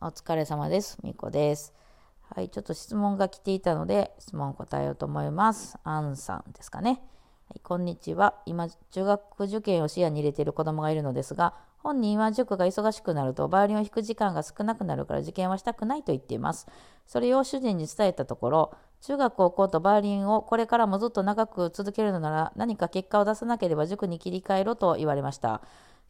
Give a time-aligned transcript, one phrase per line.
[0.00, 0.96] お疲れ様です。
[1.02, 1.74] みこです。
[2.32, 5.76] はい、ちょっと質問が来ていたので、質問を答えようと思います。
[5.82, 7.02] アンさんですかね。
[7.48, 8.36] はい、こんにちは。
[8.46, 16.68] 今、中学受験を視野に入れている子供がいるのですが、本人は塾が忙しくなると、バイオリンを弾く時間が少なくなるから受験はしたくないと言っています。
[17.04, 25.60] それを主人に伝えたところ、中学高校とバイオリンをこれからもずっと長く続けるのなら、何か結果を出さなければ塾に切り替えろと言われました。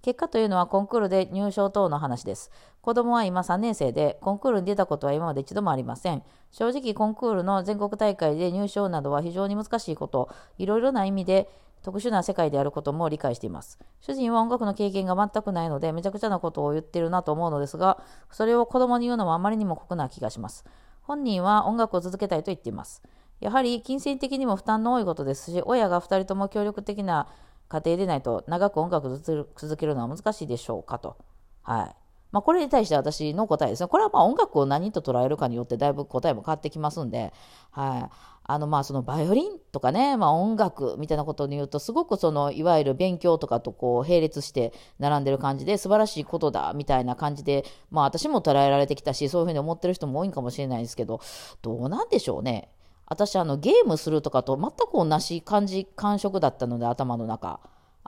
[0.03, 2.51] 結果というのはコンクールで入賞等の話です。
[2.81, 6.23] 子供は今3年生で、コンクールに出たことは今まで一度もありません。
[6.51, 11.51] 正直コンクールの全国大会で入賞などは非常に難しいこと、いろいろな意味で
[11.83, 13.79] 特殊な世界であることも理解しています。
[14.01, 20.65] 主人は音楽の経験が全くないので、めちゃくちゃなことを言ってるなと思うのですが、それを子供に言うのはあまりにも酷な気がします。
[21.03, 23.03] 本人は音楽を続けたいと言っています。
[23.41, 27.29] やはり金銭的にも負担の多いことですし、親が2人とも協力的な
[27.69, 31.17] 家庭でないと長く音楽を続けるのは難しいでしょうかと。
[31.63, 31.97] はい。
[32.31, 33.89] まあ、これに対して私の答えですね。
[33.89, 37.33] これはまあ音楽を何と捉えるかによってだいぶ答えも変わってきますんで、
[37.71, 38.39] はい。
[38.51, 51.21] あのまあそのバイオリンとかね、まあ音楽みたいなことに言うと、すごくそのいわゆる勉強とかとこう並列して並んでる感じで素晴らしいことだみたいな感じで、まあ私も捉えられてきたし、そういうふうに思ってる人も多いんかもしれないですけど、
[51.61, 52.71] どうなんでしょうね。
[53.11, 57.61] 私あのゲームするとかと全く同じ感じ感触だったので頭の中。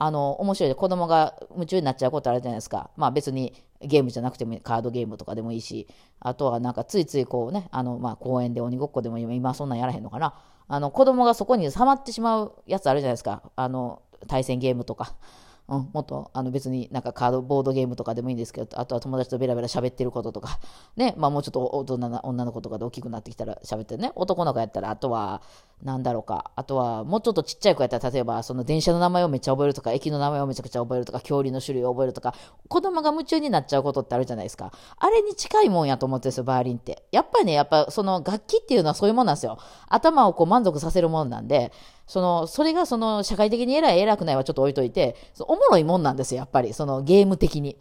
[0.03, 2.91] あの面白いで子供が夢中になっちゃうことあるじゃないですか。
[2.97, 5.87] まあ別にゲームじゃなくてもカードゲームとかでもいいし。
[6.21, 10.34] あとはなんかついついこうねあのまあ公園で鬼ごっこでも今今そんなんやらへんのかな。
[10.69, 13.43] あの子供がそこにはまってしまうやつあるじゃないですか。
[13.56, 15.15] あの対戦ゲームとか。
[15.71, 20.59] うん、もっとあの別になんかカードボードゲームとかでもいいんですけど、あとは友達とベラベラ喋ってることとか、
[20.97, 25.43] ね、まあもうちょっと大人な女の子とかで大きくなってきたら喋ってね、男の子やったら、あとは、
[25.85, 32.34] なんだろうか、あとはもうちょっとちっちゃい子やったら、例えばその電車の名前をめっちゃ覚えるとか、駅の名前をめちゃくちゃ覚えるとか、恐竜の種類を覚えるとか、
[32.67, 34.73] 子供が夢中になっちゃうことってあるじゃないですか。
[34.99, 37.05] あれに近いもんやと思ってるんですよ、バイオリンって。
[37.12, 39.59] やっぱりね、やっぱその楽器っていうのはそういうもんなんですよ。
[39.89, 41.73] 頭をこう満足させるもんなんで、
[42.10, 45.15] その、それがその社会的に偉い偉くないはちょっと置いといて、
[45.47, 46.72] おもろいもんなんですよ、やっぱり。
[46.72, 47.76] そのゲーム的に。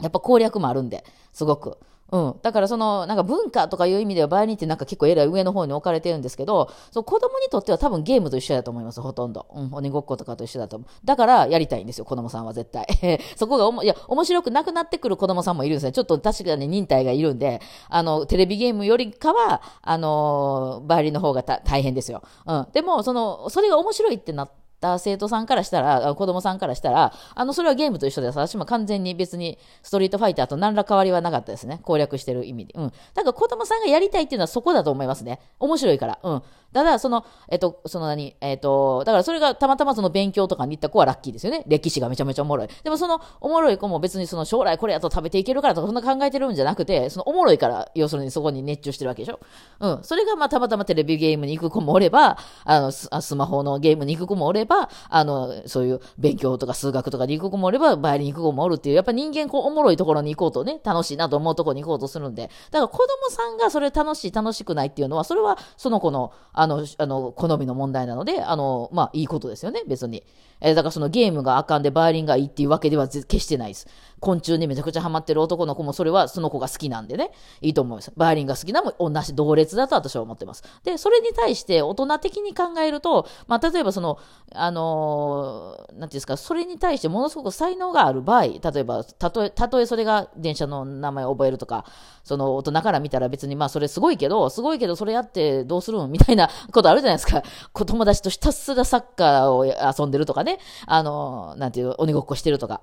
[0.00, 1.76] やっぱ攻略もあるんで、すごく。
[2.12, 2.34] うん。
[2.42, 9.46] だからその、なんか文化とかいう意味ではバイオリンってなんか結構えらい上の方に置かれてるんですけど、そう子供にとっては多分ゲームと一緒だと思います、ほとんど。
[9.54, 9.68] うん。
[9.72, 10.88] 鬼ごっことかと一緒だと思う。
[11.04, 12.86] だからやりたいんですよ、子供さんは絶対。
[13.36, 15.92] そこがおも、いや、面白くなくなってくる子供さんもいるんですね。
[15.92, 22.22] ちょっと確かに忍耐がいるんで、あの、テレビゲームよりかは、あの、バイオリンの方が大変ですよ。
[22.46, 22.66] うん。
[22.72, 28.38] でも、その、それが面白いってなって、た生徒さんからしたら、子供さんからしたら、あの、それはゲームと一緒です。
[28.38, 31.80] 私も完全に別にストリートファイターと何ら変わりはなかったですね。
[31.82, 32.74] 攻略してる意味で。
[32.76, 32.92] うん。
[33.14, 35.40] だから子供さんがやりたいっていうのはそこだと思いますね。
[35.58, 36.18] 面白いから。
[36.22, 36.42] うん。
[36.72, 41.64] ただ、その、えっと、その何、えっと、だからそれがたまたまその勉強とかに行った子はラッキーですよね。
[41.66, 42.68] 歴史がめちゃめちゃおもろい。
[42.84, 49.40] でもそのおもろい子も別にその将来これやと食べていけるからとかそんな考えてるんじゃなくて、そのおもろいから、要するにそこに熱中してるわけでしょ。
[49.80, 50.04] うん。
[50.04, 70.24] それがまあたまたまテレビゲームに行く子もおれば、あの、スマホのゲームに行く子もおれば、ばあの、そういう勉強とか数学とかに行く子もおれば、バイオリン行く子もおるっていう、やっぱ人間こうおもろいところに行こうとね、楽しいなと思うところに行こうとするんで、だから子供さんがそれ楽しい楽しくないっていうのは、それはその子の、あの、あの、好みの問題なので、あの、まあ、いいことですよね、別に。
[70.60, 73.86] えー、だからそのゲームがあかんでバイオリンがいいっていうわけでは決してないです。
[74.20, 78.12] 昆虫にめちゃくちゃハマってる男の子もそれはその子が好きなんでね、いいと思います。
[78.16, 80.64] バイオリンが好きなも同じ同列だと私は思ってます。
[80.84, 84.18] で、それに対して大人的に考えると、まあ、例えばその、
[84.56, 91.84] あのー、なんていうんですか、それに対してものすごく才能がある場合、例えば、たとえ、たとえそれが電車の名前を覚えるとか、
[92.24, 97.42] その大人から見たら別にまあそれすごいけど、すごいけどそれやってどうするんみたいなことあるじゃないですか。
[97.72, 102.80] 友達とひたすらサッカーを遊んでるとかね、あのー、なんていう、鬼ごっこしてるとか。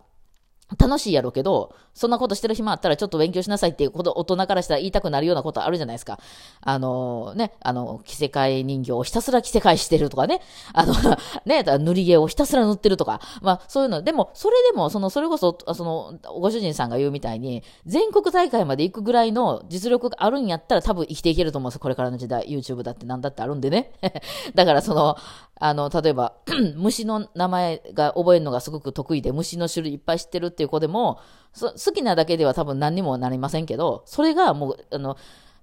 [0.77, 6.19] 楽しいやろうけど、そんなことしてる暇あったらちょっと勉強しなさいっていうこと、大人からしたら言いたくなるようなことあるじゃないですか。
[6.61, 10.41] あのね、あの、着せ替え人形をひたすら着せ替えしてるとかね。
[10.73, 10.93] あの、
[11.45, 13.21] ね、塗り絵をひたすら塗ってるとか。
[13.41, 14.01] まあ、そういうの。
[14.01, 21.79] でも、それでも、その、それこそ、その、ご主人さんが言うみたいに、全国大会まで行くぐらいの実力があるんやったら多分生きていけると思うんですよ。
[21.81, 22.45] これからの時代。
[22.47, 23.91] YouTube だって何だってあるんでね。
[24.55, 25.17] だから、その、
[25.65, 26.33] あの、例えば、
[26.75, 31.21] 虫の名前が覚えるのがすごく得意で、虫の種類いっぱい知ってるっていう子でも、
[31.57, 35.15] 好きなだけでは多分何にもなりませんけど、それがもう、あの、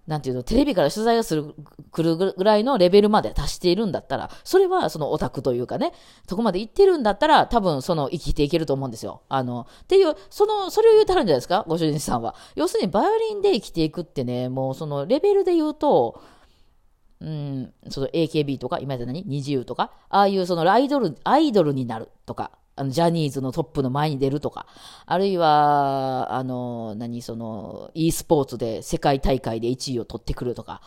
[0.06, 1.54] なんていうの、テレビから取材をする、
[1.92, 5.92] 来るぐらいのレベルまで達しているんだったら、それはそのオタクというかね、
[6.26, 9.20] そこまで行ってるんだったら、多分その生きていけると思うんですよ。
[9.28, 12.34] あの、っていう、その、それを言うてはるんじゃないですかご主人さんは。
[12.54, 16.22] 要するにバイオリンで生きていくってね、もうそのレベルで言うと、
[17.20, 19.22] うん、その AKB とか、今やった何？
[19.26, 24.66] 二自由とか、ああいうそのアイドル、アイドルになるとか、あのジャニーズのトップの前に出るとか、
[25.04, 30.80] あるいは、あの、何、その、e スポーツで世界大会で1位を取ってくるとか、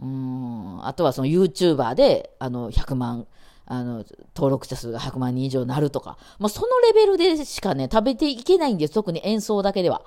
[0.00, 3.26] うん、あとはその YouTuber で、あの、100万、
[3.64, 4.04] あの、
[4.34, 8.94] 登録者数が100万人以上になるとか、まあ、そのレベルでしかね、食べていけないんです。
[8.94, 10.02] 特に演奏だけでは。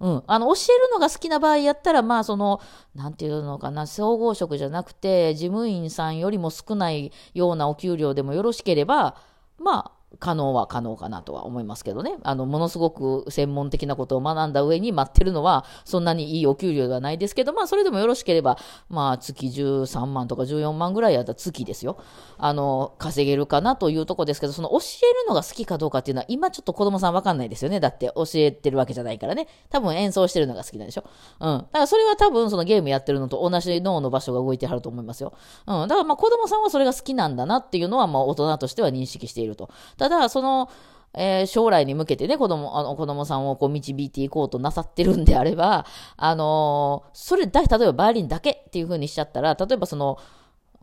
[0.00, 0.22] うん。
[0.26, 2.60] あの、教えるのが好きな場合やったら、まあ、その、
[2.94, 9.16] なんていうのかな、総合職じゃなくて、事務員さんよりも少ないようなお給料でもよろしければ、
[9.58, 12.16] まあ、可能は可能かなとは思いますけどね。
[12.22, 18.58] あの、ものすごく専門的なことを学んだ上に待ってるのは、そんなにいいお給料ではないですけど、まあ、それでもよろしければ、
[18.88, 21.98] まあ、月13万とか14万ぐらいやったら月ですよ。
[22.38, 24.80] あの、稼げるかなというとこですけど、その教え
[25.24, 27.78] るのが好きかどうかっていうのは、今ちょっと子供さんわかんないですよね。
[27.78, 29.46] だって教えてるわけじゃないからね。
[29.68, 31.04] 多分演奏してるのが好きなんでしょ。
[31.40, 31.58] うん。
[31.58, 35.34] だからそれは多分そのゲームやってるのと同じ脳の場所が動いてはると思いますよ。
[35.66, 35.88] うん。
[35.88, 39.68] だからまあ子供さんはそれが好きなんだなっていうのは、まあ大人としては認識していると。
[39.98, 40.70] ただ、その、
[41.14, 45.84] えー、将来に向けてね、子供、あの、子供さんをこう導いていこうとなさってるんであれば、
[46.16, 50.18] あのー、それだ、例えばバイオリンだけっていう風にしちゃったら、例えばその、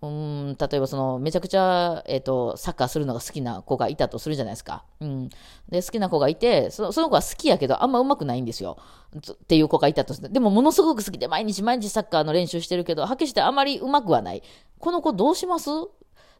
[0.02, 4.84] うん、例えばその、めちゃくちゃ、えっ、ー、と、サッカーするのが好きな子がいたとするじゃないですか。
[5.00, 5.30] うん。
[5.70, 8.78] で、好きな子がいて、そその子は好きやけど、あんま上手くないんですよ。
[9.18, 10.30] っていう子がいたとする。
[10.30, 14.44] でも、ものすごく好きで、毎日毎日サッカーの練習してるけど、はっきりしてあまり上手くはない。
[14.80, 15.70] この子どうします？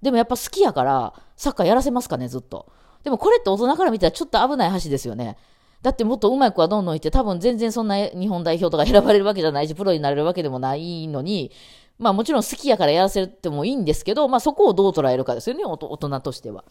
[0.02, 2.68] でもやっぱ好きやから、サッカーやらせますかね、ずっと。
[3.04, 5.38] でもこれって大人から見たらちょっと危ない橋ですよね。
[5.82, 11.52] だってもっとうまい子はどんどんいて、多分全然そんな日本代表とか選ばれるわけじゃないし、プロになれるわけでもないのに、
[12.00, 16.64] まあもちろん好きやからやらせてもいいんですけど、まあそこをどう捉えるかですよね、大人としては。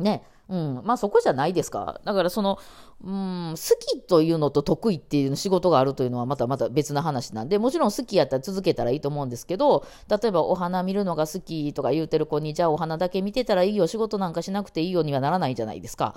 [0.00, 0.24] ね。
[0.48, 0.82] うん。
[0.84, 2.00] まあそこじゃないですか。
[2.04, 2.58] だからその、
[3.04, 16.16] うん、好きというのと得意っていう仕事があるというのはまたまた別な話なんで、もちろん好きやったら続けたらいいと思うんですけど、例えばお花見るのが好きとか言うてる子に、じゃあお花だけ見てたらいいよ、仕事なんかしなくていいよにはならないじゃないですか。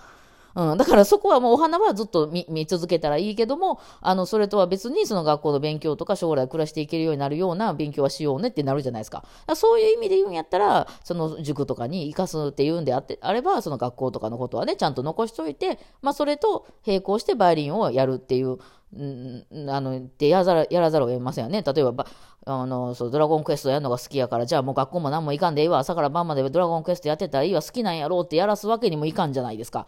[0.55, 9.23] うん、だからそこはもうお花はずっと見続けたらいいけども、あの、それとは別にその学校の勉強とか将来暮らしていけるようになるような勉強はしようねってなるじゃないですか。
[9.47, 18.57] かそういう意味で言うんやったら、その塾とかに生かすっていうんであってあれば、その学校とかのことはね、ちゃんと残しておいて、まあそれと並行してバイオリンをやるっていう、
[18.95, 21.63] んあの、でやらざる、やらざるを得ませんよね。
[21.63, 22.05] 例えば、
[22.45, 29.87] あの、そう、ドラゴンクエストやるのが好きやから、じゃあもう学校も何もいかんでいいわ、朝から晩までドラゴンクエストやってたらいいわ、好きなんやろうってやらすわけにもいかんじゃないですか。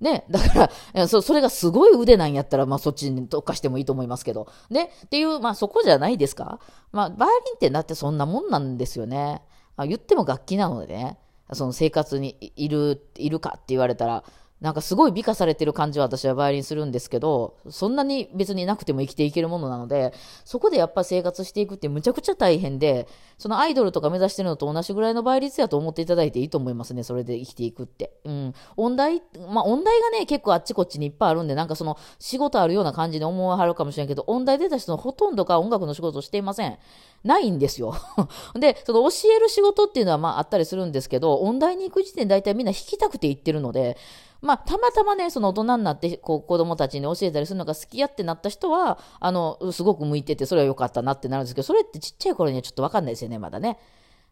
[0.00, 4.46] ね、だから、そそれがすごい腕なんやったら、まあそっちに特化してもいいと思いますけど。
[4.68, 6.60] ね、っていう、まあそこじゃないですか。
[6.92, 9.42] まあバイオリンってだってそんなもんなんですよね。
[9.76, 11.18] あ言っても楽器なのでね、
[11.52, 14.24] その生活にいる、いるかって言われたら、
[14.60, 20.14] なんかすごい美化されてる感じは私はバイオリンするんですけど、そんなに別になくても生きていけるものなので、
[20.46, 23.06] そこでやっぱ生活していくってむちゃくちゃ大変で、
[23.36, 28.12] そのアイドルとか目指してるのと同じぐらいの倍率やと思っていただいていいと思いますね、それで生きていくって。
[28.24, 28.54] うん。
[28.78, 29.20] 音大、
[29.50, 36.78] まあ音大がね、結構あっちこっちにいっぱいあるんで、なんかその仕事あるような感じで思わはるかもしれんけど、音大出た人のほとんどが音楽の仕事をしていません。
[37.24, 37.94] ないんですよ。
[38.58, 43.98] で、その教える仕事っていうのはまああったりするんですけど、音大に行く時点で大体みんな弾きたくて行ってるので、
[44.40, 53.78] まあ、たまたまね、その大人になって、こう、子供たちに教えたりするのが好きやってなった人は、あの、すごく向いてて、それは良かったなってなるんですけど、それってちっちゃい頃にはちょっとわかんないですよね、まだね。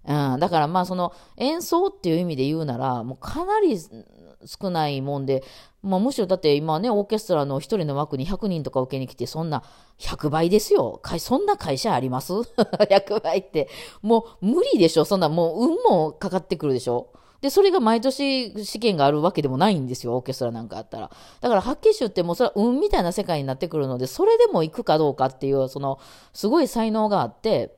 [0.06, 3.78] うん、だからまあその演奏っていう意味で言うならもうかなり
[4.44, 5.42] 少ないもんで、
[5.82, 9.62] まあ、むしろだって今ねオーケストラの1人の枠に100人とか受けに来てそんな
[9.98, 11.00] 100倍ですよ。
[11.18, 13.68] そんな会社あります ?100 倍って。
[14.02, 15.04] もう無理でしょ。
[15.04, 17.08] そんなもう運もかかってくるでしょ。
[17.44, 21.10] で、それが毎年試験があるわけでもないんですよ、オーケストラなんかあったら。
[21.42, 25.98] だから発揮集ってもうそれは運みたいな世界になってくるので、それでも行くかどうかっていう、その、
[26.32, 27.76] すごい才能があって、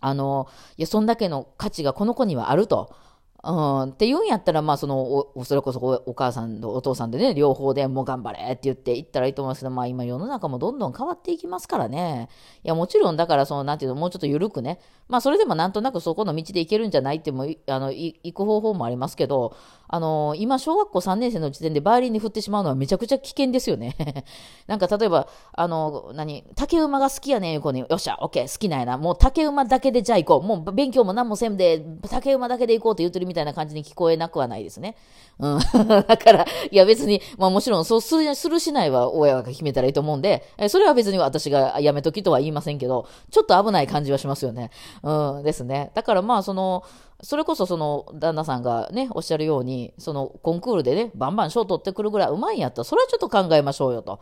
[0.00, 2.94] あの、いや、そんだけの価値がこの子にはあると。
[3.42, 12.28] うん、って言うんやったら、まあ、その、それこそお母さんとお父さんでね、両方でもう頑張れって言って行ったらいいと思いますけど、まあ今世の中もどんどん変わっていきますからね。
[12.64, 14.78] いや、もちろんだから、その、なんていうの、もうちょっと緩くね。
[15.08, 19.56] まあそれでもなんとなくそこの道で行けるんじゃないっても、あの、行く方法もありますけど、
[19.92, 23.96] あの、今小学校3年生の時点でバイオリンに振ってしまうのはめちゃくちゃ危険ですよね。
[24.68, 28.98] なんか例えば、あの、何、竹馬が好きやねん、いう子に、よっしゃ、オッケー、好きなんやな。
[28.98, 30.42] もう竹馬だけでじゃあ行こう。
[30.46, 34.94] もう勉強も何もせんで、竹馬だけで行こうって言ってるみたいな感じに聞こえなくはないですね。
[35.40, 35.58] うん。
[36.06, 44.70] だから、いや別に、まあもちろんそうするするしないは親が決めたらいいと思うんで、それは別に私がやめときとは言いませんけど、ちょっと危ない感じはしますよね。
[45.02, 45.90] うんですね。
[45.94, 46.84] だからまあその、
[47.22, 54.20] それこそその旦那さんがね、おっしゃるように、そのコンクールでね、バンバン賞取ってくるぐらいうまいんやったら、それはちょっと考えましょうよと。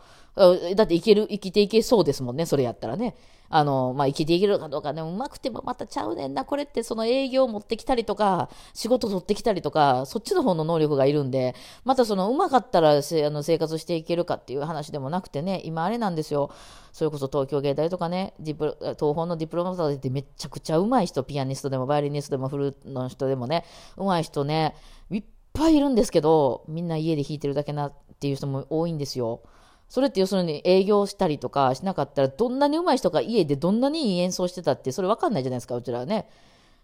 [0.75, 3.15] だっていける、生きていけそうですもんね、それやったらね。
[3.49, 6.45] あの、まあ、生きていけるかどうかね、うまくてもまたちゃうねんな。
[6.45, 16.51] これってその営業持ってきたりとか、仕事取ってきたりとか、そっちの方の能力がいるんで、またそのうまかったらせあの生活していけるかっていう話でもなくてね、今あれなんですよ。
[16.91, 23.65] それこそ東京芸大とかね、ディプ東宝のディプロマトでめちゃくちゃうまい人、ピアニストでもバイオリニストでもフルの人でもね、
[23.97, 24.75] うまい人ね、
[25.11, 29.41] いっぱいいるんですけど、みんな家で弾いてるだけなっていう人も多いんですよ。
[29.89, 36.29] それって要するに営業したりとかしなかったら、どんなに上手い人が家でどんなにいい演奏してたって、それ分かんないじゃないですか、うちらはね。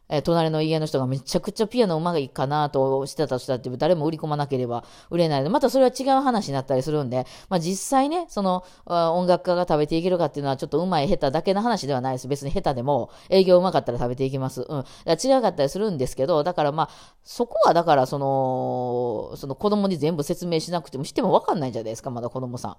[0.09, 12.27] えー、隣の家の人がめちゃくちゃピアノうまいかなとしてたとしたって誰も売り込まなければ売れないので、またそれは違う話になったりするんで、まあ実際ね、その音楽家が食べていけるかっていうのはちょっとうまい下手だけの話ではないです。
[12.27, 14.65] 別に下手でも営業うまかったら食べていきます。
[14.67, 14.83] うん。
[15.07, 16.89] 違かったりするんですけど、だからまあ、
[17.23, 22.77] そこはだからその、その子供に全部説明しなくてもしてもわかんないじゃないですか、まだ子供さん。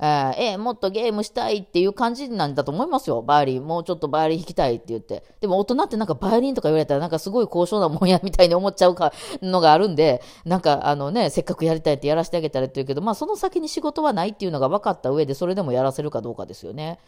[0.00, 3.22] えー、え、もっとゲームしたいっていう感じなんだと思いますよ。
[3.22, 5.22] バイオリン、もうちょっとバイオリン弾きたいって言って。
[5.40, 16.98] でも大人ってなんかバイオリンとか言われたらなんかすごい高尚なもんやみたいに思っちゃうかのがあるんで、なんかあのね、せっかくやりたいってやらせてあげたらって言うけど、まあその先に仕事はないっていうのが分かった上でそれでもやらせるかどうかですよね。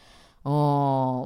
[0.45, 0.53] うん、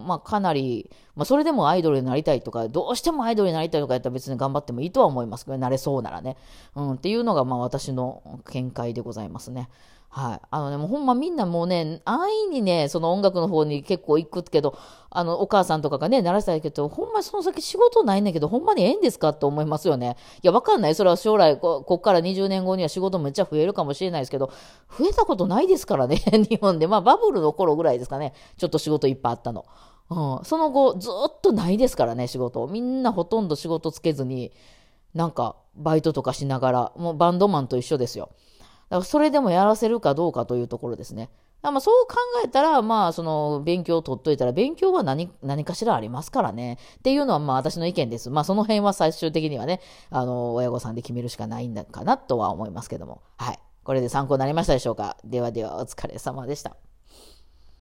[0.06, 6.38] まあかなり、まあそれでもアイドルになりたいとか、どうしてもアイドルになりたいとかやったら別に頑張ってもいいとは思いますけど、なれそうならね。
[6.74, 9.68] うん、っていうのがまあ私の見解でございますね。
[10.12, 10.46] はい。
[10.50, 14.76] あのね、もうほんまみんなもうね、安易にね、その音楽の方に結構行くけど、
[15.08, 20.16] あの、お母さんとかがね、鳴らしたいけど、ほんまその先仕事ないんだけど、ほんまにええんですかと思いますよね。
[20.42, 20.96] いや、わかんない。
[20.96, 24.50] それは将来こ、こっから20年後には仕事めっちゃ増えるかもしれないですけど、
[24.98, 26.16] 増えたことないですからね、
[26.50, 26.88] 日本で。
[26.88, 28.34] まあ、バブルの頃ぐらいですかね。
[28.56, 29.64] ちょっと仕事いっぱいあったの。
[30.10, 30.44] うん。
[30.44, 32.66] その後、ずっとないですからね、仕事。
[32.66, 34.50] みんなほとんど仕事つけずに、
[35.14, 38.30] なんか、バイトとかしながら、もうバンドマンと一緒ですよ。
[38.90, 41.30] だからそれでもやらせるかどうかというところですね。
[41.62, 46.78] まあそう考えたら、まあその勉強を取っといたら、勉強は何、何かしらありますからね。
[46.98, 48.30] っていうのはまあ私の意見です。
[48.30, 49.80] まあその辺は最終的にはね、
[50.10, 53.22] あの、親御さんで決めるしかないんだかなとは思いますけども。
[53.36, 53.58] はい。
[53.84, 56.89] これで参考になりましたでしょうかではではお疲れ様でした。